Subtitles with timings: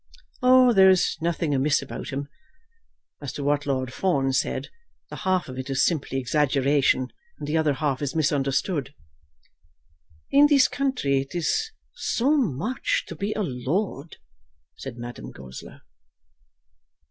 [0.41, 2.27] "Oh, there is nothing amiss about him.
[3.21, 4.69] As to what Lord Fawn said,
[5.11, 8.95] the half of it is simply exaggeration, and the other half is misunderstood."
[10.31, 14.17] "In this country it is so much to be a lord,"
[14.75, 15.83] said Madame Goesler.